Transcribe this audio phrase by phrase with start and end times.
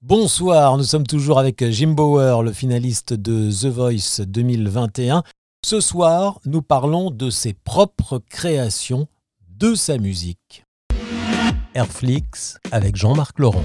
[0.00, 5.24] Bonsoir, nous sommes toujours avec Jim Bauer, le finaliste de The Voice 2021.
[5.66, 9.08] Ce soir, nous parlons de ses propres créations,
[9.48, 10.64] de sa musique.
[11.74, 13.64] Airflix avec Jean-Marc Laurent.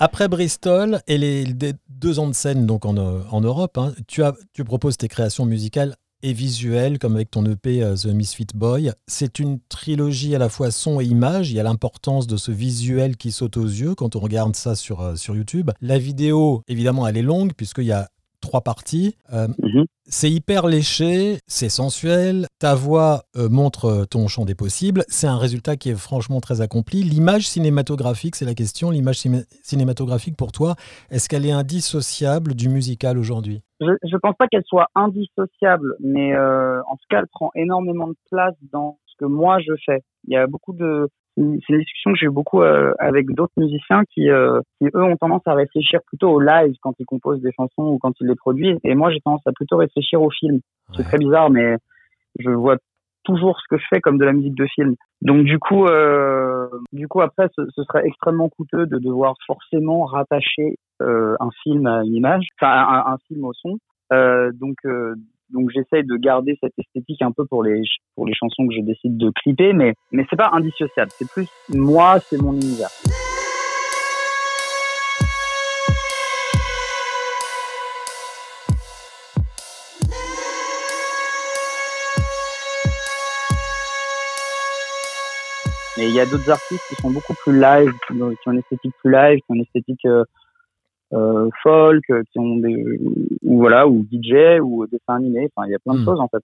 [0.00, 1.46] Après Bristol et les
[1.88, 6.98] deux ans de scène donc en, Europe, hein, tu proposes tes créations musicales et visuel,
[6.98, 8.90] comme avec ton EP euh, The Misfit Boy.
[9.06, 11.50] C'est une trilogie à la fois son et image.
[11.50, 14.74] Il y a l'importance de ce visuel qui saute aux yeux quand on regarde ça
[14.74, 15.70] sur, euh, sur YouTube.
[15.82, 18.08] La vidéo, évidemment, elle est longue puisqu'il y a
[18.54, 19.16] trois parties.
[19.32, 19.86] Euh, mhm.
[20.04, 25.38] C'est hyper léché, c'est sensuel, ta voix euh, montre ton champ des possibles, c'est un
[25.38, 27.02] résultat qui est franchement très accompli.
[27.02, 29.16] L'image cinématographique, c'est la question, l'image
[29.62, 30.76] cinématographique pour toi,
[31.10, 33.62] est-ce qu'elle est indissociable du musical aujourd'hui?
[33.80, 38.06] Je ne pense pas qu'elle soit indissociable, mais euh, en tout cas, elle prend énormément
[38.06, 40.04] de place dans ce que moi je fais.
[40.28, 43.52] Il y a beaucoup de, c'est une discussion que j'ai eu beaucoup euh, avec d'autres
[43.56, 47.40] musiciens qui, euh, qui, eux, ont tendance à réfléchir plutôt au live quand ils composent
[47.40, 48.78] des chansons ou quand ils les produisent.
[48.84, 50.60] Et moi, j'ai tendance à plutôt réfléchir au film.
[50.96, 51.76] C'est très bizarre, mais
[52.38, 52.76] je vois
[53.24, 54.94] toujours ce que je fais comme de la musique de film.
[55.22, 60.04] Donc du coup, euh, du coup après, ce, ce, serait extrêmement coûteux de devoir forcément
[60.04, 63.78] rattacher un film à une image, enfin un, un, film au son.
[64.10, 64.76] Donc
[65.50, 67.82] donc j'essaye de garder cette esthétique un peu pour les
[68.14, 71.10] pour les chansons que je décide de clipper, mais mais c'est pas indissociable.
[71.12, 72.90] C'est plus moi, c'est mon univers.
[85.96, 88.94] Mais il y a d'autres artistes qui sont beaucoup plus live, qui ont une esthétique
[89.00, 90.24] plus live, qui ont une esthétique euh,
[91.12, 92.98] euh, folk, qui ont des
[93.42, 95.48] ou voilà ou DJ ou dessin animé.
[95.54, 96.04] Enfin, il y a plein de hmm.
[96.04, 96.42] choses en fait.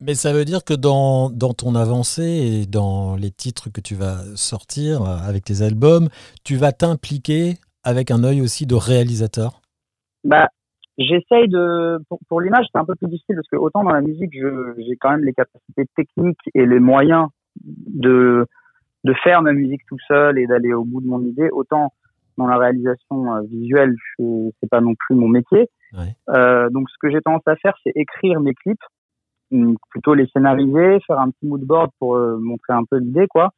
[0.00, 2.24] Mais ça veut dire que dans, dans, ton avancée
[2.62, 6.08] et dans les titres que tu vas sortir avec tes albums,
[6.42, 9.60] tu vas t'impliquer avec un œil aussi de réalisateur?
[10.24, 10.48] Bah,
[10.98, 11.98] j'essaye de.
[12.28, 15.10] Pour, l'image, c'est un peu plus difficile parce que autant dans la musique, j'ai quand
[15.10, 17.28] même les capacités techniques et les moyens
[17.64, 18.46] de,
[19.04, 21.92] de faire ma musique tout seul et d'aller au bout de mon idée, autant
[22.36, 25.68] dans la réalisation euh, visuelle, c'est pas non plus mon métier.
[26.30, 28.82] Euh, donc, ce que j'ai tendance à faire, c'est écrire mes clips,
[29.90, 33.50] plutôt les scénariser, faire un petit mood board pour euh, montrer un peu l'idée, quoi.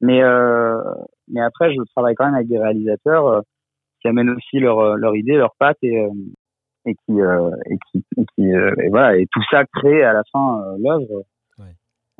[0.00, 0.82] Mais euh,
[1.28, 3.40] mais après, je travaille quand même avec des réalisateurs euh,
[4.00, 6.06] qui amènent aussi leur leur idée, leur patte et
[6.86, 10.62] et qui et qui et qui et voilà et tout ça crée à la fin
[10.78, 11.24] l'œuvre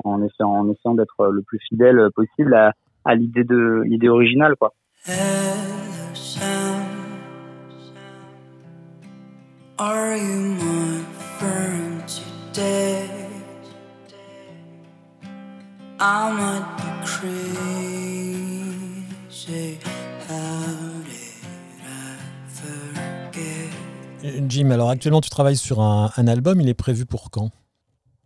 [0.03, 2.73] en essayant en essayant d'être le plus fidèle possible à,
[3.05, 4.73] à l'idée de l'idée originale, quoi.
[9.77, 11.03] Are you my
[11.37, 13.09] friend today?
[15.99, 17.35] I might be crazy.
[20.29, 20.63] How
[21.03, 21.43] did
[21.83, 22.15] I
[22.47, 23.69] forget?
[24.47, 27.49] Jim, alors actuellement tu travailles sur un, un album, il est prévu pour quand?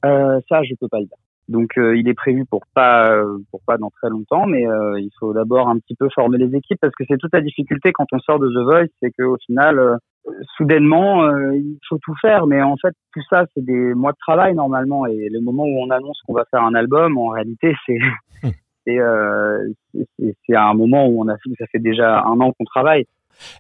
[0.06, 1.18] Euh, Ça, je peux pas le dire.
[1.48, 3.12] Donc euh, il est prévu pour pas
[3.50, 6.56] pour pas dans très longtemps, mais euh, il faut d'abord un petit peu former les
[6.56, 9.36] équipes parce que c'est toute la difficulté quand on sort de The Voice, c'est qu'au
[9.48, 14.12] final, euh, soudainement, il faut tout faire, mais en fait tout ça c'est des mois
[14.12, 15.06] de travail normalement.
[15.06, 18.00] Et le moment où on annonce qu'on va faire un album, en réalité c'est
[18.86, 18.98] c'est
[20.46, 23.06] c'est un moment où on a ça fait déjà un an qu'on travaille.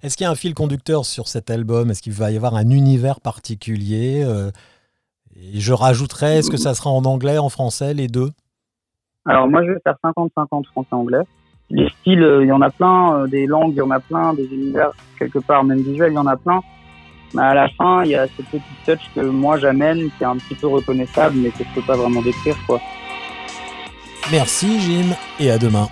[0.03, 1.89] Est-ce qu'il y a un fil conducteur sur cet album?
[1.89, 4.25] Est-ce qu'il va y avoir un univers particulier
[5.41, 8.29] et je rajouterais, est-ce que ça sera en anglais, en français, les deux?
[9.25, 11.23] Alors moi, je vais faire 50-50 français-anglais.
[11.71, 13.99] Les styles, euh, il y en a plein, euh, des langues, il y en a
[13.99, 16.61] plein, des univers, quelque part, même visuels, il y en a plein.
[17.33, 20.27] Mais à la fin, il y a cette petite touch que moi j'amène, qui est
[20.27, 22.81] un petit peu reconnaissable, mais que je peux pas vraiment décrire, quoi.
[24.31, 25.87] Merci Jim, et à demain.